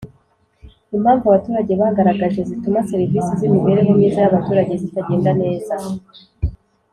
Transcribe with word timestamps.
Impamvu 0.95 1.23
abaturage 1.27 1.73
bagaragaje 1.81 2.41
zituma 2.49 2.79
serivisi 2.91 3.31
z 3.39 3.41
imibereho 3.47 3.89
myiza 3.97 4.19
y 4.21 4.27
abaturage 4.29 4.73
zitagenda 4.81 5.31
neza 5.41 5.75